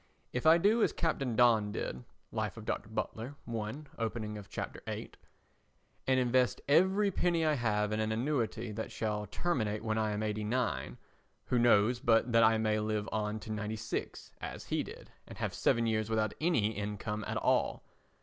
If 0.33 0.47
I 0.47 0.57
do 0.57 0.81
as 0.81 0.93
Captain 0.93 1.35
Don 1.35 1.71
did 1.71 2.03
[Life 2.31 2.57
of 2.57 2.65
Dr. 2.65 2.89
Butler, 2.89 3.35
I, 3.47 3.71
opening 3.99 4.35
of 4.35 4.49
Chapter 4.49 4.81
VIII], 4.87 5.11
and 6.07 6.19
invest 6.19 6.59
every 6.67 7.11
penny 7.11 7.45
I 7.45 7.53
have 7.53 7.91
in 7.91 7.99
an 7.99 8.11
annuity 8.11 8.71
that 8.71 8.91
shall 8.91 9.27
terminate 9.27 9.83
when 9.83 9.99
I 9.99 10.09
am 10.13 10.23
89, 10.23 10.97
who 11.45 11.59
knows 11.59 11.99
but 11.99 12.31
that 12.31 12.43
I 12.43 12.57
may 12.57 12.79
live 12.79 13.07
on 13.11 13.39
to 13.41 13.51
96, 13.51 14.31
as 14.41 14.65
he 14.65 14.81
did, 14.81 15.11
and 15.27 15.37
have 15.37 15.53
seven 15.53 15.85
years 15.85 16.09
without 16.09 16.33
any 16.41 16.71
income 16.71 17.23
at 17.27 17.37
all? 17.37 17.83